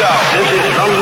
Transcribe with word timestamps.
South. 0.00 0.32
This 0.32 0.50
is 0.50 0.99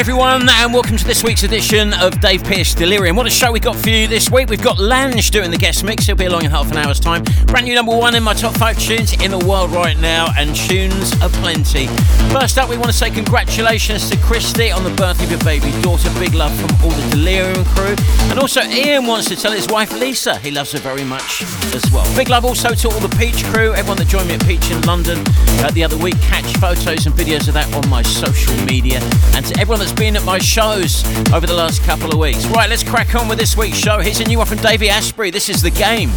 everyone, 0.00 0.48
and 0.48 0.72
welcome 0.72 0.96
to 0.96 1.04
this 1.04 1.22
week's 1.22 1.42
edition 1.42 1.92
of 1.92 2.18
Dave 2.22 2.42
Pearce 2.42 2.74
Delirium. 2.74 3.16
What 3.16 3.26
a 3.26 3.30
show 3.30 3.52
we 3.52 3.60
got 3.60 3.76
for 3.76 3.90
you 3.90 4.06
this 4.06 4.30
week! 4.30 4.48
We've 4.48 4.62
got 4.62 4.78
Lange 4.78 5.20
doing 5.30 5.50
the 5.50 5.58
guest 5.58 5.84
mix. 5.84 6.06
He'll 6.06 6.16
be 6.16 6.24
along 6.24 6.46
in 6.46 6.50
half 6.50 6.70
an 6.70 6.78
hour's 6.78 6.98
time. 6.98 7.22
Brand 7.44 7.66
new 7.66 7.74
number 7.74 7.94
one 7.94 8.14
in 8.14 8.22
my 8.22 8.32
top 8.32 8.56
five 8.56 8.78
tunes 8.78 9.12
in 9.22 9.30
the 9.30 9.44
world 9.44 9.72
right 9.72 9.98
now, 9.98 10.32
and 10.38 10.56
tunes 10.56 11.12
are 11.20 11.28
plenty. 11.28 11.86
First 12.32 12.56
up, 12.56 12.70
we 12.70 12.78
want 12.78 12.86
to 12.86 12.96
say 12.96 13.10
congratulations 13.10 14.08
to 14.08 14.16
Christy 14.16 14.70
on 14.70 14.84
the 14.84 14.90
birth 14.90 15.22
of 15.22 15.30
your 15.30 15.40
baby 15.40 15.70
daughter. 15.82 16.08
Big 16.18 16.32
love 16.32 16.58
from 16.58 16.70
all 16.82 16.92
the 16.92 17.10
Delirium 17.10 17.62
crew, 17.66 17.94
and 18.30 18.38
also 18.38 18.62
Ian 18.62 19.04
wants 19.04 19.28
to 19.28 19.36
tell 19.36 19.52
his 19.52 19.68
wife 19.68 19.92
Lisa 19.92 20.38
he 20.38 20.50
loves 20.50 20.72
her 20.72 20.78
very 20.78 21.04
much 21.04 21.42
as 21.74 21.84
well. 21.92 22.06
Big 22.16 22.30
love 22.30 22.46
also 22.46 22.70
to 22.70 22.88
all 22.88 23.00
the 23.00 23.16
Peach 23.18 23.44
crew, 23.52 23.74
everyone 23.74 23.98
that 23.98 24.08
joined 24.08 24.28
me 24.28 24.34
at 24.34 24.46
Peach 24.46 24.70
in 24.70 24.80
London 24.82 25.22
uh, 25.60 25.70
the 25.72 25.84
other 25.84 25.98
week. 25.98 26.18
Catch 26.22 26.56
photos 26.56 27.04
and 27.04 27.14
videos 27.14 27.48
of 27.48 27.54
that 27.54 27.70
on 27.74 27.86
my 27.90 28.00
social 28.00 28.54
media, 28.64 28.98
and 29.34 29.44
to 29.44 29.60
everyone 29.60 29.80
that's 29.80 29.89
that's 29.90 30.00
been 30.00 30.16
at 30.16 30.24
my 30.24 30.38
shows 30.38 31.04
over 31.32 31.46
the 31.46 31.54
last 31.54 31.82
couple 31.82 32.10
of 32.10 32.18
weeks. 32.18 32.46
Right, 32.46 32.68
let's 32.68 32.82
crack 32.82 33.14
on 33.14 33.28
with 33.28 33.38
this 33.38 33.56
week's 33.56 33.78
show. 33.78 33.98
Here's 33.98 34.20
a 34.20 34.24
new 34.24 34.38
one 34.38 34.46
from 34.46 34.58
Davey 34.58 34.88
Asprey. 34.88 35.30
This 35.30 35.48
is 35.48 35.62
The 35.62 35.70
Game. 35.70 36.10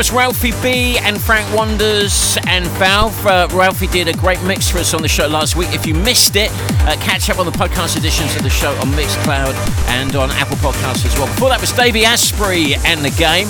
Was 0.00 0.12
Ralphie 0.12 0.52
B 0.62 0.96
and 0.96 1.20
Frank 1.20 1.46
Waanders 1.48 2.38
and 2.46 2.64
Valve. 2.78 3.26
Uh, 3.26 3.48
Ralphie 3.52 3.86
did 3.88 4.08
a 4.08 4.14
great 4.14 4.42
mix 4.44 4.70
for 4.70 4.78
us 4.78 4.94
on 4.94 5.02
the 5.02 5.08
show 5.08 5.26
last 5.28 5.56
week. 5.56 5.74
If 5.74 5.84
you 5.84 5.92
missed 5.92 6.36
it, 6.36 6.50
uh, 6.88 6.96
catch 7.02 7.28
up 7.28 7.38
on 7.38 7.44
the 7.44 7.52
podcast 7.52 7.98
editions 7.98 8.34
of 8.34 8.42
the 8.42 8.48
show 8.48 8.70
on 8.76 8.88
Mixcloud 8.92 9.52
and 9.88 10.16
on 10.16 10.30
Apple 10.30 10.56
Podcasts 10.56 11.04
as 11.04 11.14
well. 11.18 11.26
Before 11.26 11.50
that 11.50 11.60
was 11.60 11.72
Davey 11.72 12.06
Asprey 12.06 12.76
and 12.86 13.04
the 13.04 13.10
game. 13.10 13.46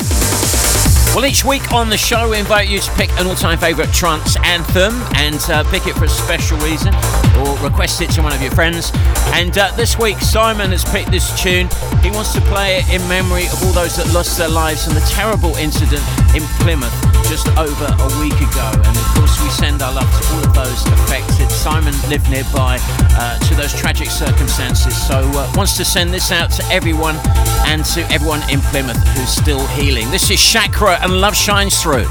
Well, 1.15 1.25
each 1.25 1.45
week 1.45 1.73
on 1.73 1.89
the 1.89 1.97
show, 1.97 2.31
we 2.31 2.39
invite 2.39 2.69
you 2.69 2.81
to 2.81 2.91
pick 2.93 3.11
an 3.21 3.29
all 3.29 3.37
time 3.37 3.59
favourite 3.59 3.93
trance 3.93 4.37
anthem 4.43 4.95
and 5.15 5.39
uh, 5.51 5.63
pick 5.71 5.87
it 5.87 5.95
for 5.95 6.07
a 6.07 6.09
special 6.09 6.59
reason 6.59 6.93
or 7.39 7.57
request 7.59 8.03
it 8.03 8.11
to 8.13 8.23
one 8.23 8.33
of 8.33 8.43
your 8.43 8.51
friends. 8.51 8.91
And 9.35 9.57
uh, 9.57 9.71
this 9.77 9.99
week, 10.01 10.19
Simon 10.19 10.73
has 10.73 10.85
picked 10.85 11.13
this 11.13 11.31
tune. 11.41 11.69
He 12.03 12.11
wants 12.11 12.33
to 12.35 12.41
play 12.43 12.79
it 12.79 12.91
in 12.91 13.07
memory 13.09 13.47
of 13.47 13.63
all 13.63 13.73
those 13.73 13.95
that 13.97 14.13
lost 14.13 14.37
their 14.37 14.49
lives 14.49 14.89
in 14.89 14.95
the 14.95 15.01
terrible 15.01 15.55
incident 15.55 16.03
in 16.35 16.43
Plymouth 16.61 16.93
just 17.29 17.49
over 17.59 17.87
a 17.87 18.11
week 18.21 18.37
ago. 18.37 18.69
And 18.75 18.97
of 18.97 19.07
course, 19.15 19.41
we 19.43 19.49
send 19.51 19.83
our 19.83 19.93
love 19.93 20.09
to 20.09 20.35
all 20.35 20.45
of 20.45 20.55
those 20.55 20.87
affected. 20.87 21.51
Simon 21.51 21.95
lived 22.09 22.31
nearby 22.31 22.79
uh, 23.17 23.39
to 23.39 23.55
those 23.55 23.75
tragic 23.75 24.09
circumstances, 24.11 24.95
so 25.07 25.21
uh, 25.21 25.53
wants 25.57 25.77
to 25.77 25.85
send 25.85 26.13
this 26.13 26.33
out 26.33 26.51
to 26.53 26.65
everyone 26.67 27.17
and 27.67 27.85
to 27.85 28.01
everyone 28.13 28.43
in 28.51 28.61
Plymouth 28.73 29.01
who's 29.15 29.29
still 29.29 29.67
healing. 29.69 30.11
This 30.11 30.31
is 30.31 30.41
Chakra 30.41 30.99
and 31.03 31.21
love 31.21 31.37
shines 31.37 31.81
through. 31.83 32.07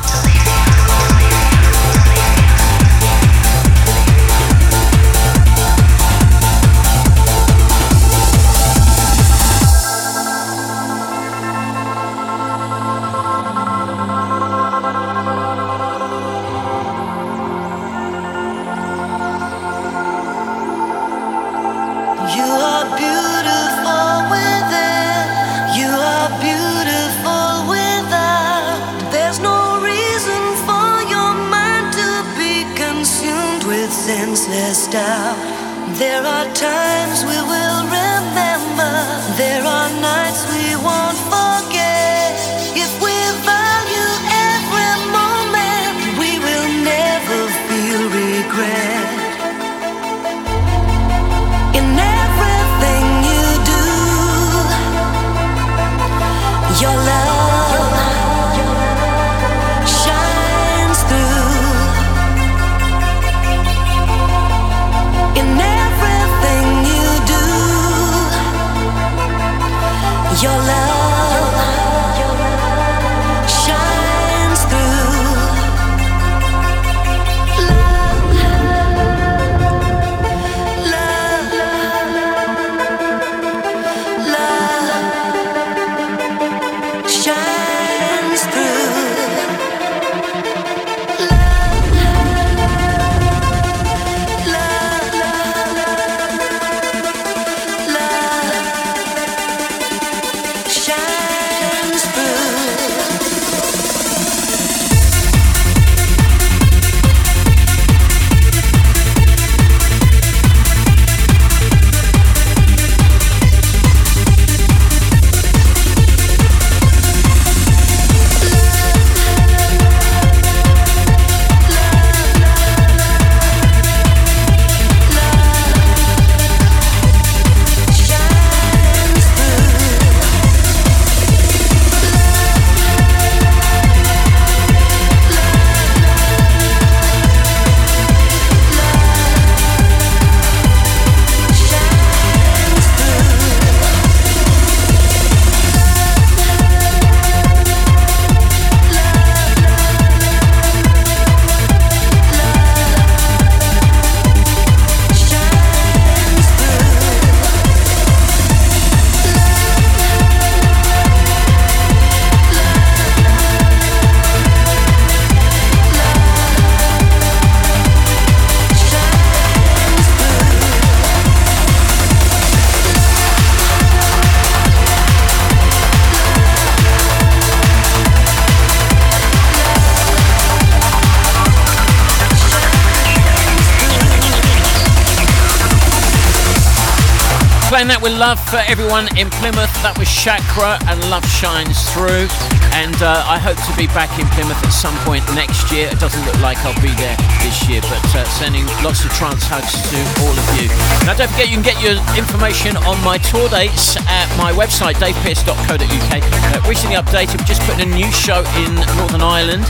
Love 188.20 188.40
for 188.52 188.60
everyone 188.68 189.08
in 189.16 189.32
Plymouth. 189.40 189.72
That 189.80 189.96
was 189.96 190.12
Chakra 190.12 190.76
and 190.92 191.00
Love 191.08 191.24
Shines 191.24 191.80
Through. 191.96 192.28
And 192.76 193.00
uh, 193.00 193.24
I 193.24 193.40
hope 193.40 193.56
to 193.64 193.74
be 193.80 193.88
back 193.96 194.12
in 194.20 194.28
Plymouth 194.36 194.60
at 194.60 194.76
some 194.76 194.92
point 195.08 195.24
next 195.32 195.72
year. 195.72 195.88
It 195.88 196.04
doesn't 196.04 196.20
look 196.28 196.36
like 196.44 196.60
I'll 196.68 196.76
be 196.84 196.92
there 197.00 197.16
this 197.40 197.64
year, 197.72 197.80
but 197.88 198.04
uh, 198.12 198.28
sending 198.36 198.68
lots 198.84 199.08
of 199.08 199.16
trance 199.16 199.48
hugs 199.48 199.72
to 199.72 199.98
all 200.20 200.36
of 200.36 200.48
you. 200.60 200.68
Now, 201.08 201.16
don't 201.16 201.32
forget 201.32 201.48
you 201.48 201.64
can 201.64 201.64
get 201.64 201.80
your 201.80 201.96
information 202.20 202.76
on 202.84 203.00
my 203.08 203.24
tour 203.24 203.48
dates 203.48 203.96
at 204.12 204.28
my 204.36 204.52
website, 204.52 205.00
davepearce.co.uk. 205.00 206.12
Uh, 206.20 206.60
recently 206.68 207.00
updated, 207.00 207.40
we 207.40 207.48
just 207.48 207.64
put 207.64 207.80
a 207.80 207.88
new 207.88 208.12
show 208.12 208.44
in 208.60 208.76
Northern 209.00 209.24
Ireland, 209.24 209.64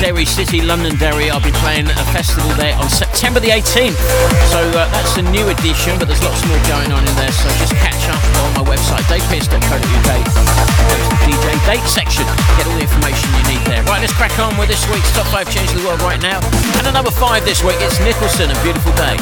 Derry 0.00 0.24
City, 0.24 0.62
Londonderry. 0.62 1.30
I'll 1.30 1.42
be 1.42 1.50
playing 1.50 1.86
a 1.90 2.06
festival 2.14 2.48
there 2.54 2.74
on 2.78 2.88
September 2.88 3.40
the 3.40 3.50
18th. 3.50 3.98
So 4.54 4.62
uh, 4.74 4.86
that's 4.94 5.16
a 5.18 5.22
new 5.22 5.48
edition, 5.48 5.98
but 5.98 6.06
there's 6.06 6.22
lots 6.22 6.40
more 6.46 6.58
going 6.70 6.92
on 6.92 7.02
in 7.02 7.14
there. 7.18 7.32
So 7.32 7.50
just 7.58 7.74
catch 7.82 8.06
up 8.06 8.22
on 8.42 8.62
my 8.62 8.74
website, 8.74 9.02
davepearce.co.uk. 9.10 10.10
DJ 11.26 11.46
date 11.66 11.86
section. 11.90 12.24
Get 12.56 12.66
all 12.66 12.78
the 12.78 12.86
information 12.86 13.26
you 13.34 13.58
need 13.58 13.62
there. 13.66 13.82
Right, 13.84 14.00
let's 14.00 14.14
crack 14.14 14.38
on 14.38 14.56
with 14.56 14.68
this 14.68 14.86
week's 14.88 15.10
top 15.12 15.26
five 15.28 15.50
change 15.50 15.70
the 15.72 15.82
world 15.82 16.00
right 16.02 16.22
now. 16.22 16.38
And 16.78 16.86
a 16.86 16.92
number 16.92 17.10
five 17.10 17.44
this 17.44 17.64
week, 17.64 17.76
it's 17.80 17.98
Nicholson, 18.00 18.50
A 18.50 18.56
Beautiful 18.62 18.92
Day. 18.94 19.18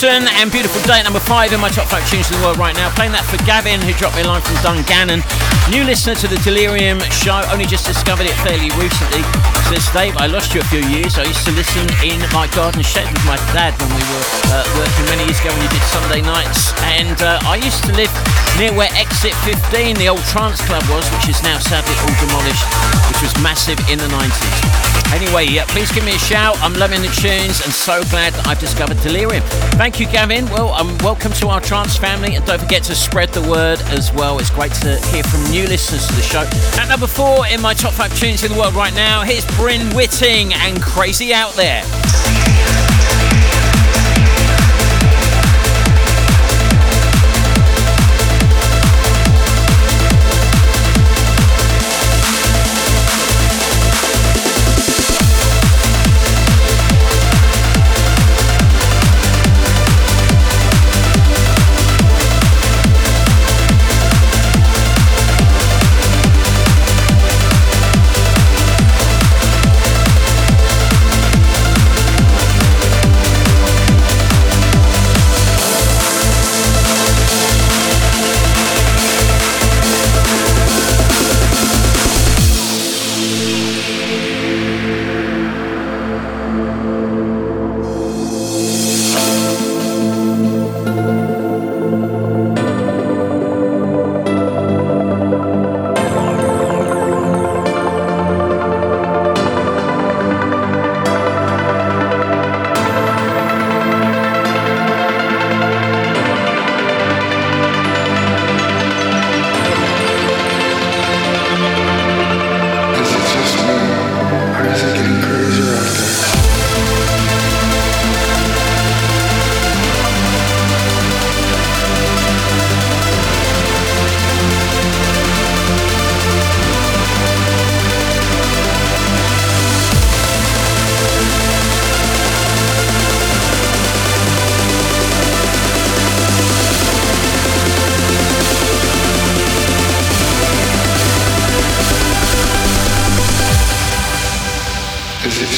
And 0.00 0.48
Beautiful 0.48 0.80
Day 0.88 1.04
number 1.04 1.20
five 1.20 1.52
in 1.52 1.60
my 1.60 1.68
top 1.68 1.84
five 1.92 2.00
tunes 2.08 2.24
in 2.32 2.40
the 2.40 2.42
world 2.48 2.56
right 2.56 2.72
now. 2.72 2.88
Playing 2.96 3.12
that 3.12 3.20
for 3.28 3.36
Gavin, 3.44 3.84
who 3.84 3.92
dropped 4.00 4.16
me 4.16 4.24
a 4.24 4.28
line 4.32 4.40
from 4.40 4.56
Dungannon. 4.64 5.20
New 5.68 5.84
listener 5.84 6.16
to 6.24 6.24
the 6.24 6.40
Delirium 6.40 7.04
show, 7.12 7.44
only 7.52 7.68
just 7.68 7.84
discovered 7.84 8.24
it 8.24 8.32
fairly 8.40 8.72
recently. 8.80 9.20
Says 9.68 9.84
Dave, 9.92 10.16
I 10.16 10.24
lost 10.24 10.56
you 10.56 10.64
a 10.64 10.68
few 10.72 10.80
years. 10.88 11.20
I 11.20 11.28
used 11.28 11.44
to 11.44 11.52
listen 11.52 11.84
in 12.00 12.16
my 12.32 12.48
garden 12.56 12.80
shed 12.80 13.12
with 13.12 13.24
my 13.28 13.36
dad 13.52 13.76
when 13.76 13.92
we 13.92 14.00
were 14.08 14.24
uh, 14.56 14.64
working 14.80 15.04
many 15.12 15.28
years 15.28 15.36
ago 15.36 15.52
when 15.52 15.68
you 15.68 15.72
did 15.74 15.84
Sunday 15.84 16.24
nights. 16.24 16.72
And 16.96 17.20
uh, 17.20 17.36
I 17.44 17.60
used 17.60 17.84
to 17.84 17.92
live 17.92 18.08
near 18.56 18.72
where 18.72 18.88
Exit 18.96 19.36
15, 19.44 20.00
the 20.00 20.08
old 20.08 20.24
trance 20.32 20.64
club 20.64 20.80
was, 20.88 21.04
which 21.12 21.28
is 21.28 21.44
now 21.44 21.60
sadly 21.60 21.92
all 22.08 22.16
demolished, 22.16 22.64
which 23.12 23.20
was 23.20 23.36
massive 23.44 23.76
in 23.92 24.00
the 24.00 24.08
90s. 24.08 24.69
Anyway, 25.12 25.46
yeah, 25.46 25.64
please 25.66 25.90
give 25.90 26.04
me 26.04 26.14
a 26.14 26.18
shout. 26.18 26.56
I'm 26.62 26.74
loving 26.74 27.02
the 27.02 27.08
tunes 27.08 27.60
and 27.64 27.74
so 27.74 28.02
glad 28.10 28.32
that 28.34 28.46
I've 28.46 28.60
discovered 28.60 28.98
Delirium. 29.00 29.42
Thank 29.74 29.98
you, 29.98 30.06
Gavin. 30.06 30.46
Well, 30.46 30.72
um, 30.74 30.96
welcome 30.98 31.32
to 31.32 31.48
our 31.48 31.60
trance 31.60 31.96
family, 31.96 32.36
and 32.36 32.44
don't 32.46 32.60
forget 32.60 32.84
to 32.84 32.94
spread 32.94 33.30
the 33.30 33.42
word 33.42 33.80
as 33.88 34.12
well. 34.12 34.38
It's 34.38 34.50
great 34.50 34.72
to 34.74 35.00
hear 35.08 35.24
from 35.24 35.42
new 35.50 35.66
listeners 35.66 36.06
to 36.06 36.14
the 36.14 36.22
show. 36.22 36.44
At 36.80 36.88
number 36.88 37.08
four 37.08 37.46
in 37.48 37.60
my 37.60 37.74
top 37.74 37.92
five 37.92 38.16
tunes 38.18 38.44
in 38.44 38.52
the 38.52 38.58
world 38.58 38.74
right 38.74 38.94
now, 38.94 39.22
here's 39.22 39.44
Bryn 39.56 39.90
Whiting 39.94 40.54
and 40.54 40.80
Crazy 40.80 41.34
Out 41.34 41.54
There. 41.54 41.82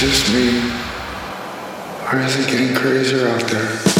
just 0.02 0.32
me? 0.34 0.48
Or 2.10 2.18
is 2.18 2.36
it 2.36 2.50
getting 2.50 2.74
crazier 2.74 3.28
out 3.28 3.40
there? 3.42 3.91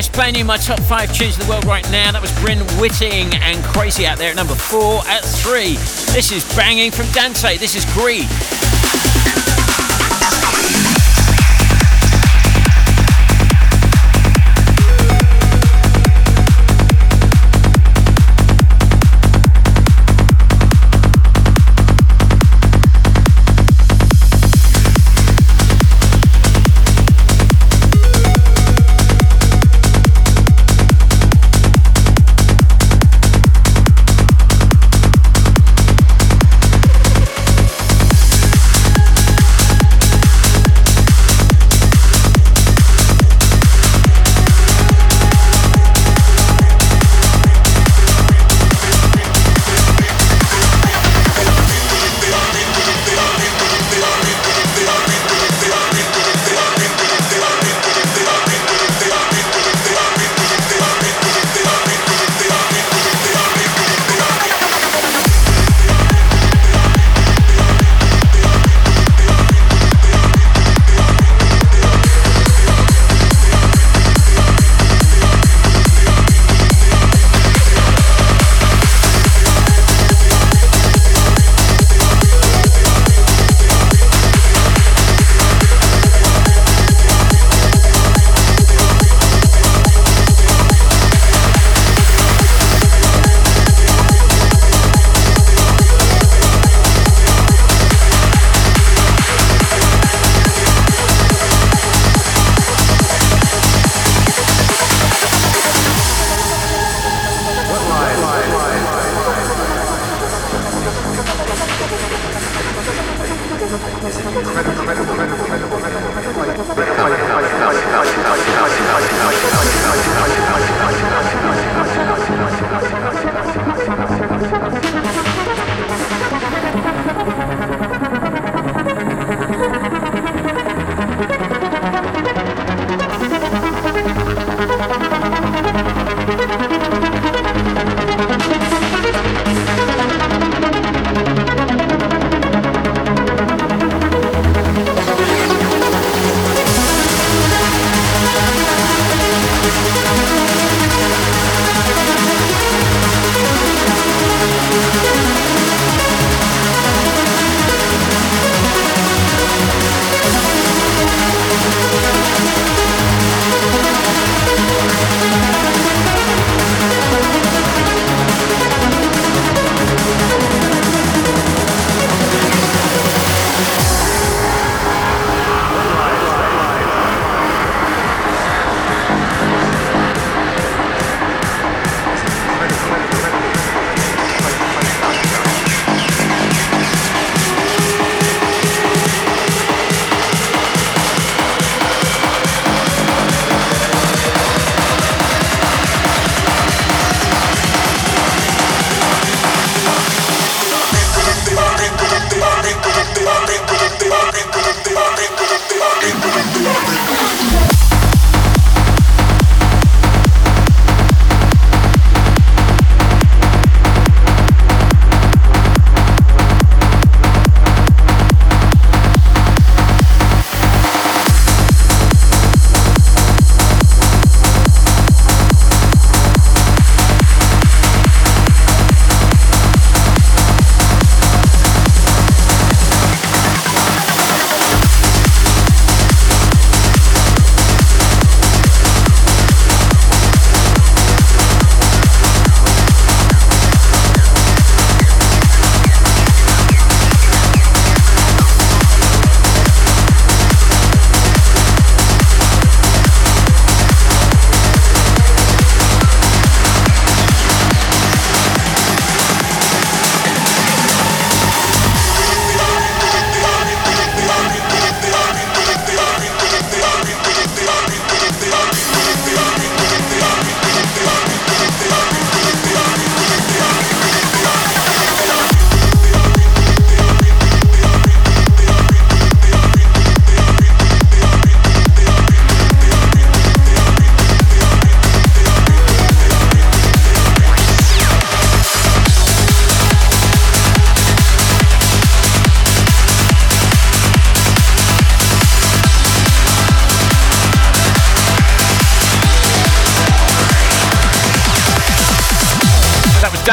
Pearce 0.00 0.08
playing 0.08 0.34
you 0.34 0.46
my 0.46 0.56
top 0.56 0.80
five 0.80 1.14
tunes 1.14 1.38
in 1.38 1.44
the 1.44 1.50
world 1.50 1.66
right 1.66 1.84
now. 1.90 2.10
That 2.10 2.22
was 2.22 2.32
Bryn 2.40 2.60
Whiting 2.80 3.34
and 3.34 3.62
Crazy 3.62 4.06
out 4.06 4.16
there 4.16 4.30
at 4.30 4.36
number 4.36 4.54
four. 4.54 5.06
At 5.06 5.22
three, 5.22 5.74
this 6.14 6.32
is 6.32 6.42
Banging 6.56 6.90
from 6.90 7.04
Dante. 7.12 7.58
This 7.58 7.74
is 7.74 7.84
Greed. 7.92 8.59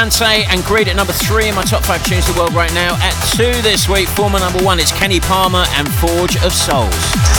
Dante 0.07 0.45
and 0.47 0.63
Greed 0.63 0.87
at 0.87 0.95
number 0.95 1.11
three 1.11 1.49
in 1.49 1.55
my 1.55 1.63
top 1.63 1.83
five 1.83 2.01
tunes 2.05 2.29
of 2.29 2.35
the 2.35 2.41
world 2.41 2.53
right 2.53 2.73
now. 2.73 2.95
At 3.01 3.11
two 3.35 3.61
this 3.61 3.89
week, 3.89 4.07
former 4.07 4.39
number 4.39 4.63
one, 4.63 4.79
it's 4.79 4.93
Kenny 4.93 5.19
Palmer 5.19 5.65
and 5.71 5.93
Forge 5.95 6.37
of 6.43 6.53
Souls. 6.53 7.36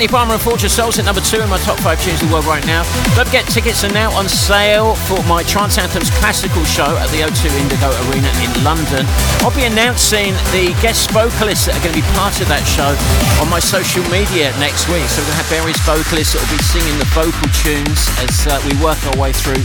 Kenny 0.00 0.08
Palmer 0.08 0.32
and 0.32 0.40
Fortress 0.40 0.72
Souls 0.72 0.98
at 0.98 1.04
number 1.04 1.20
two 1.20 1.44
in 1.44 1.48
my 1.52 1.60
top 1.60 1.76
five 1.84 2.00
tunes 2.00 2.22
in 2.22 2.28
the 2.28 2.32
world 2.32 2.48
right 2.48 2.64
now. 2.64 2.88
Don't 3.12 3.28
forget, 3.28 3.44
tickets 3.44 3.84
are 3.84 3.92
now 3.92 4.08
on 4.16 4.30
sale 4.30 4.94
for 4.94 5.20
my 5.28 5.42
Trance 5.42 5.76
Anthems 5.76 6.08
classical 6.08 6.64
show 6.64 6.88
at 6.96 7.12
the 7.12 7.20
O2 7.20 7.52
Indigo 7.60 7.92
Arena 8.08 8.32
in 8.40 8.48
London. 8.64 9.04
I'll 9.44 9.52
be 9.52 9.68
announcing 9.68 10.32
the 10.56 10.72
guest 10.80 11.12
vocalists 11.12 11.68
that 11.68 11.76
are 11.76 11.84
going 11.84 11.92
to 11.92 12.00
be 12.00 12.08
part 12.16 12.40
of 12.40 12.48
that 12.48 12.64
show 12.64 12.96
on 13.44 13.52
my 13.52 13.60
social 13.60 14.00
media 14.08 14.56
next 14.56 14.88
week. 14.88 15.04
So 15.04 15.20
we're 15.20 15.28
going 15.28 15.36
to 15.36 15.44
have 15.44 15.52
various 15.52 15.80
vocalists 15.84 16.32
that 16.32 16.40
will 16.40 16.56
be 16.56 16.64
singing 16.64 16.96
the 16.96 17.10
vocal 17.12 17.48
tunes 17.60 18.08
as 18.24 18.48
uh, 18.48 18.56
we 18.64 18.72
work 18.80 18.96
our 19.04 19.20
way 19.20 19.36
through 19.36 19.60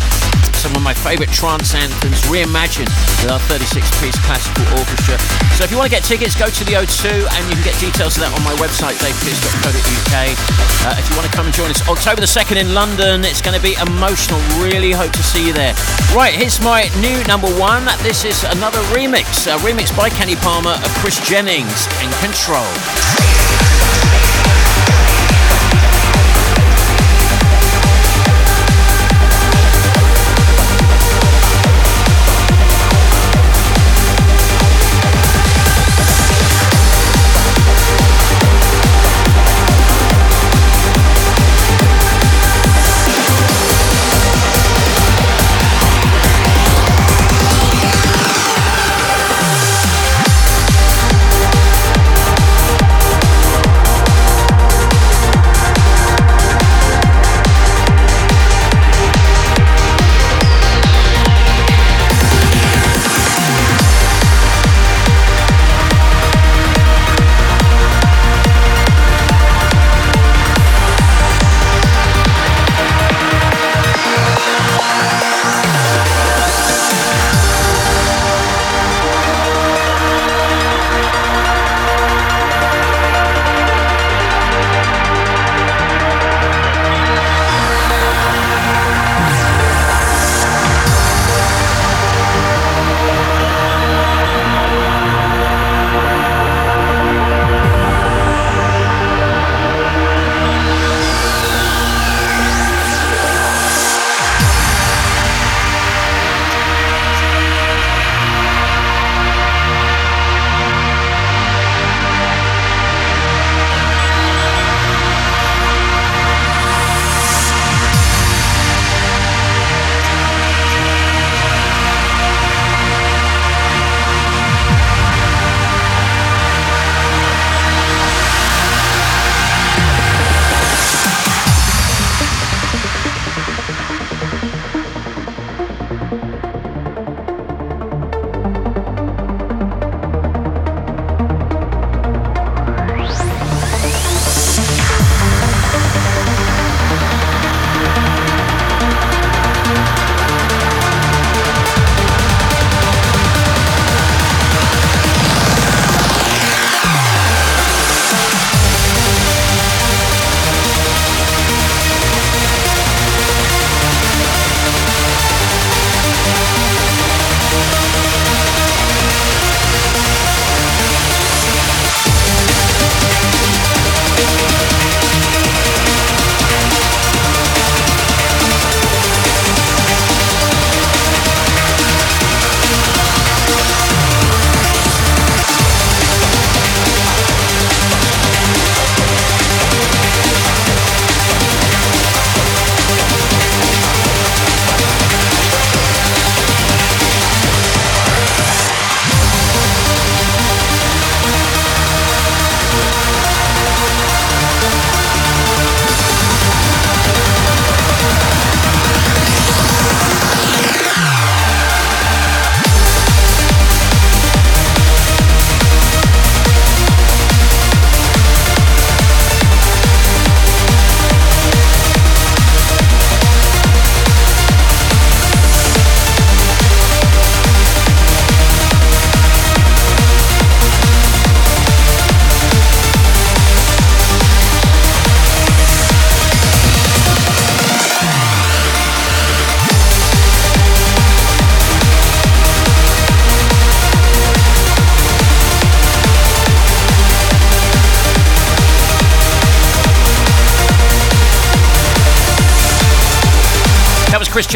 some 0.65 0.75
of 0.75 0.81
my 0.81 0.97
favourite 0.97 1.29
trance 1.29 1.75
anthems 1.75 2.25
reimagined 2.25 2.89
with 3.21 3.29
our 3.29 3.39
36 3.45 3.85
piece 4.01 4.17
classical 4.25 4.65
orchestra. 4.81 5.13
So 5.53 5.63
if 5.63 5.69
you 5.69 5.77
want 5.77 5.87
to 5.87 5.95
get 5.95 6.03
tickets, 6.03 6.33
go 6.33 6.49
to 6.49 6.63
the 6.65 6.81
O2 6.81 7.05
and 7.05 7.41
you 7.45 7.53
can 7.53 7.65
get 7.69 7.77
details 7.77 8.17
of 8.17 8.25
that 8.25 8.33
on 8.33 8.41
my 8.41 8.57
website, 8.57 8.97
Uh, 10.33 10.95
if 10.97 11.09
you 11.09 11.15
want 11.15 11.29
to 11.29 11.35
come 11.35 11.45
and 11.45 11.53
join 11.53 11.69
us 11.69 11.87
October 11.87 12.21
the 12.21 12.27
2nd 12.27 12.57
in 12.57 12.73
London, 12.73 13.23
it's 13.23 13.41
going 13.41 13.55
to 13.55 13.61
be 13.61 13.73
emotional. 13.77 14.39
Really 14.57 14.91
hope 14.91 15.11
to 15.11 15.23
see 15.23 15.45
you 15.47 15.53
there. 15.53 15.75
Right, 16.15 16.33
here's 16.33 16.59
my 16.61 16.89
new 16.99 17.23
number 17.25 17.49
one. 17.59 17.85
This 18.01 18.25
is 18.25 18.43
another 18.43 18.79
remix, 18.89 19.45
a 19.45 19.57
remix 19.59 19.95
by 19.95 20.09
Kenny 20.09 20.35
Palmer 20.35 20.77
of 20.81 20.89
Chris 21.01 21.19
Jennings 21.27 21.85
in 22.01 22.09
Control. 22.25 22.65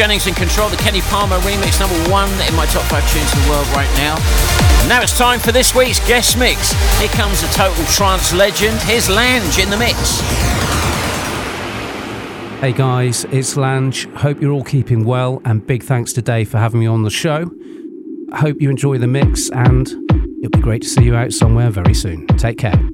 Jennings 0.00 0.26
in 0.26 0.32
control, 0.32 0.70
the 0.70 0.78
Kenny 0.78 1.02
Palmer 1.02 1.36
remix, 1.40 1.78
number 1.78 2.10
one 2.10 2.30
in 2.48 2.56
my 2.56 2.64
top 2.64 2.84
five 2.84 3.06
tunes 3.12 3.30
in 3.34 3.42
the 3.42 3.50
world 3.50 3.66
right 3.76 3.90
now. 3.98 4.14
Now 4.88 5.02
it's 5.02 5.18
time 5.18 5.38
for 5.38 5.52
this 5.52 5.74
week's 5.74 6.00
guest 6.08 6.38
mix. 6.38 6.72
Here 6.98 7.10
comes 7.10 7.42
a 7.42 7.48
total 7.48 7.84
trance 7.84 8.32
legend. 8.32 8.80
Here's 8.80 9.10
Lange 9.10 9.60
in 9.60 9.68
the 9.68 9.76
mix. 9.76 10.20
Hey 12.62 12.72
guys, 12.72 13.26
it's 13.26 13.58
Lange. 13.58 13.92
Hope 14.16 14.40
you're 14.40 14.52
all 14.52 14.64
keeping 14.64 15.04
well, 15.04 15.42
and 15.44 15.66
big 15.66 15.82
thanks 15.82 16.14
to 16.14 16.22
Dave 16.22 16.48
for 16.48 16.56
having 16.56 16.80
me 16.80 16.86
on 16.86 17.02
the 17.02 17.10
show. 17.10 17.50
Hope 18.32 18.62
you 18.62 18.70
enjoy 18.70 18.96
the 18.96 19.06
mix, 19.06 19.50
and 19.50 19.86
it'll 20.42 20.50
be 20.50 20.62
great 20.62 20.80
to 20.80 20.88
see 20.88 21.04
you 21.04 21.14
out 21.14 21.34
somewhere 21.34 21.68
very 21.68 21.92
soon. 21.92 22.26
Take 22.38 22.56
care. 22.56 22.90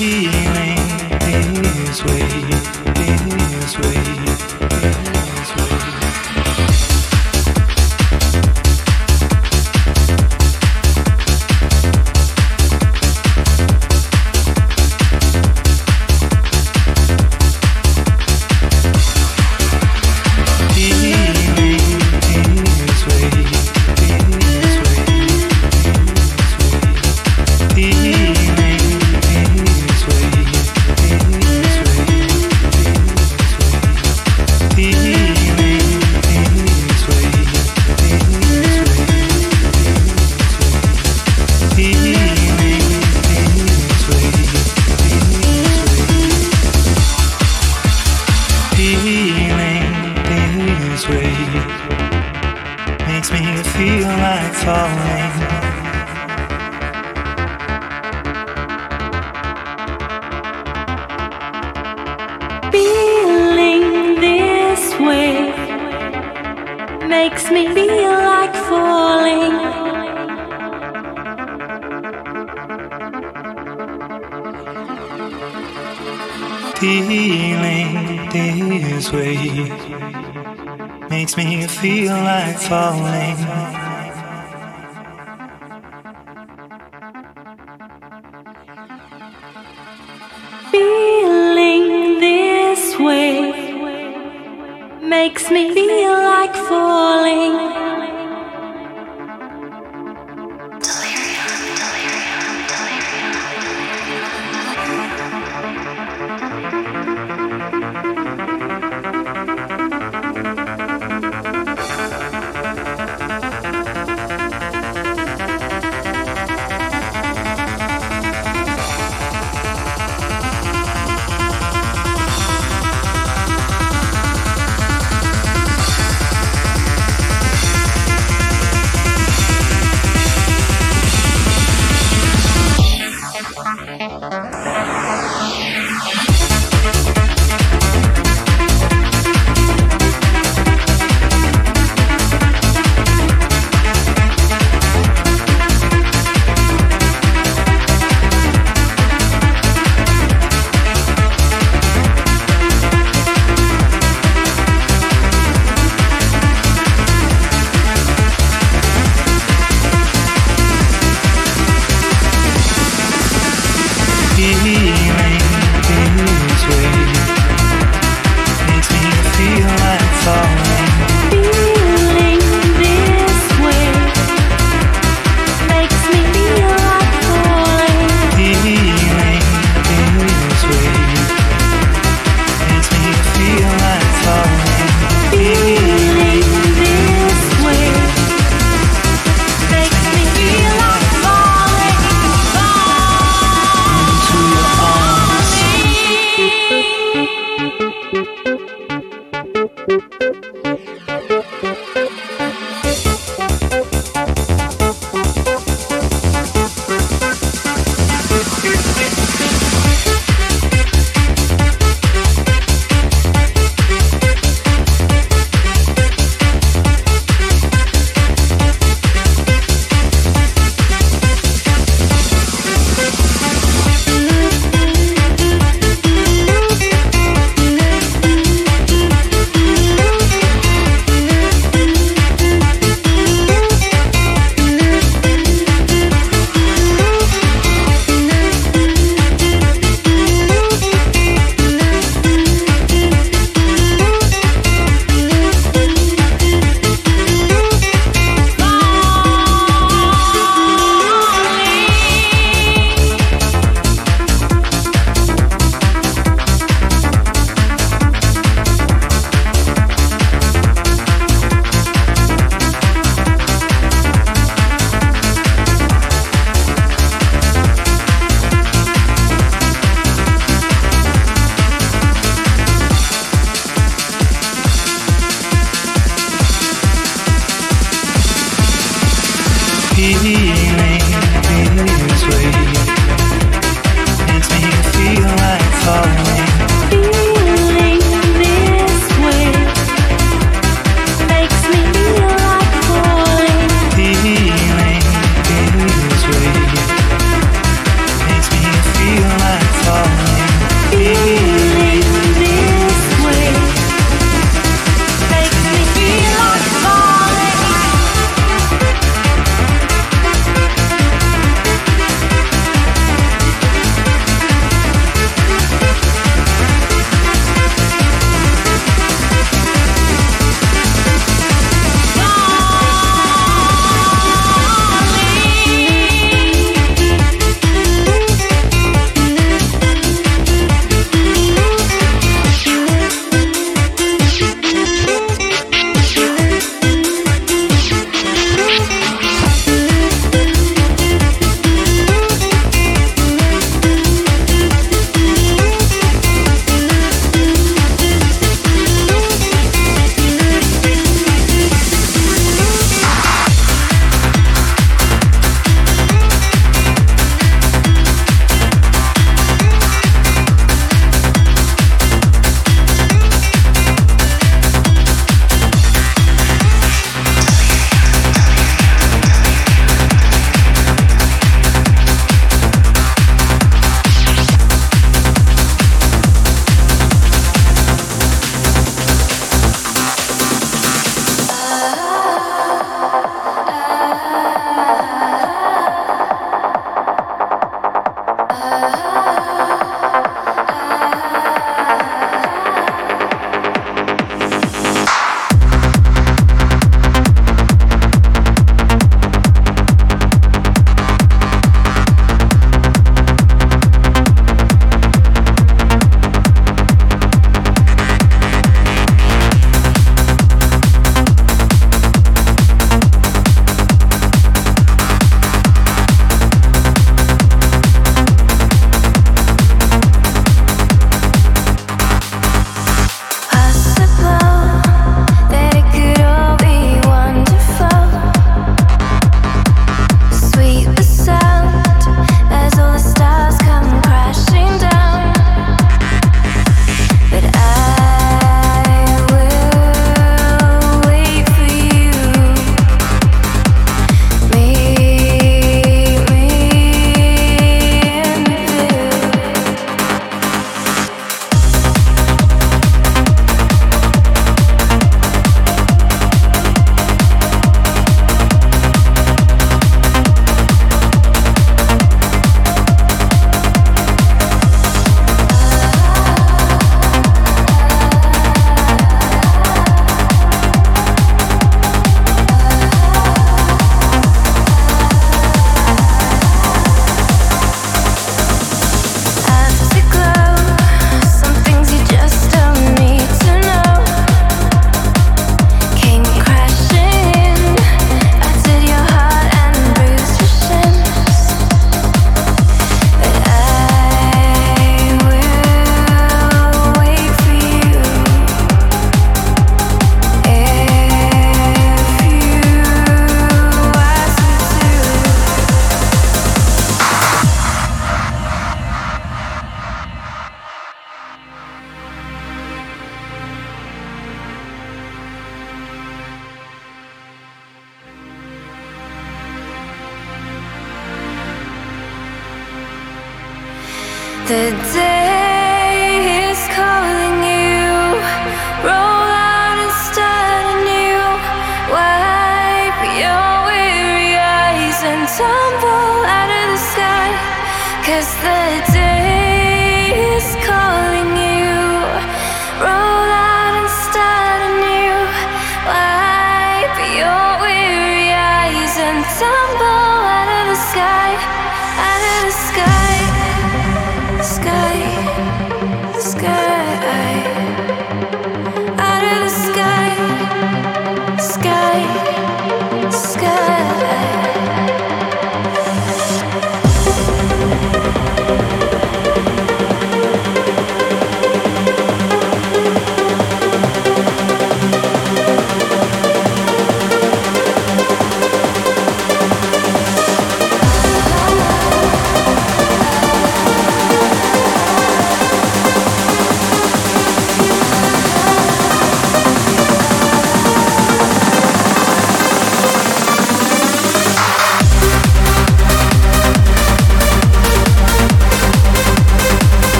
नहीं 0.00 0.37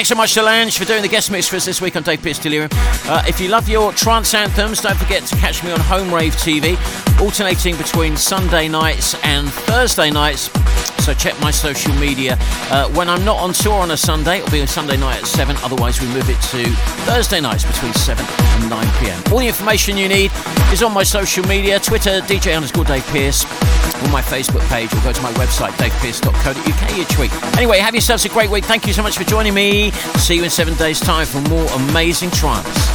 Thanks 0.00 0.08
so 0.08 0.14
much 0.14 0.32
to 0.32 0.42
Lange 0.42 0.70
for 0.70 0.86
doing 0.86 1.02
the 1.02 1.08
guest 1.08 1.30
mix 1.30 1.46
for 1.46 1.56
us 1.56 1.66
this 1.66 1.82
week 1.82 1.94
on 1.94 2.02
Dave 2.02 2.22
Pearce 2.22 2.38
Delirium. 2.38 2.70
Uh, 3.04 3.22
if 3.28 3.38
you 3.38 3.48
love 3.48 3.68
your 3.68 3.92
trance 3.92 4.32
anthems, 4.32 4.80
don't 4.80 4.96
forget 4.96 5.24
to 5.24 5.36
catch 5.36 5.62
me 5.62 5.72
on 5.72 5.80
Home 5.80 6.10
Rave 6.10 6.32
TV, 6.36 6.78
alternating 7.20 7.76
between 7.76 8.16
Sunday 8.16 8.66
nights 8.66 9.14
and 9.24 9.46
Thursday 9.46 10.10
nights. 10.10 10.48
So 11.04 11.12
check 11.12 11.38
my 11.42 11.50
social 11.50 11.92
media. 11.96 12.38
Uh, 12.70 12.88
when 12.94 13.10
I'm 13.10 13.26
not 13.26 13.40
on 13.40 13.52
tour 13.52 13.74
on 13.74 13.90
a 13.90 13.96
Sunday, 13.98 14.38
it'll 14.38 14.50
be 14.50 14.60
a 14.60 14.66
Sunday 14.66 14.96
night 14.96 15.18
at 15.18 15.26
7. 15.26 15.54
Otherwise, 15.62 16.00
we 16.00 16.06
move 16.06 16.30
it 16.30 16.40
to 16.48 16.64
Thursday 17.04 17.42
nights 17.42 17.66
between 17.66 17.92
7 17.92 18.24
and 18.26 18.70
9 18.70 18.86
pm. 19.00 19.22
All 19.30 19.40
the 19.40 19.48
information 19.48 19.98
you 19.98 20.08
need 20.08 20.32
is 20.72 20.82
on 20.82 20.94
my 20.94 21.02
social 21.02 21.46
media 21.46 21.78
Twitter, 21.78 22.20
DJ 22.22 22.56
underscore 22.56 22.84
Dave 22.84 23.04
Pearce 23.08 23.44
on 24.02 24.10
my 24.10 24.22
Facebook 24.22 24.66
page 24.68 24.92
or 24.94 25.00
go 25.02 25.12
to 25.12 25.22
my 25.22 25.32
website, 25.32 25.70
davepearce.co.uk 25.72 26.98
each 26.98 27.18
week. 27.18 27.32
Anyway, 27.56 27.78
have 27.78 27.94
yourselves 27.94 28.24
a 28.24 28.28
great 28.28 28.50
week. 28.50 28.64
Thank 28.64 28.86
you 28.86 28.92
so 28.92 29.02
much 29.02 29.16
for 29.16 29.24
joining 29.24 29.54
me. 29.54 29.90
See 30.18 30.36
you 30.36 30.44
in 30.44 30.50
seven 30.50 30.74
days' 30.74 31.00
time 31.00 31.26
for 31.26 31.40
more 31.48 31.66
amazing 31.72 32.30
trance. 32.30 32.89